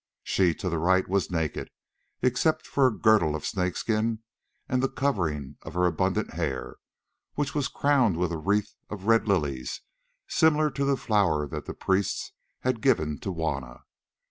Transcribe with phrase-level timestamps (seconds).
[0.23, 1.69] She to the right was naked
[2.23, 4.23] except for a girdle of snake skin
[4.67, 6.77] and the covering of her abundant hair,
[7.35, 9.81] which was crowned with a wreath of red lilies
[10.27, 13.83] similar to the flower that the priests had given to Juanna.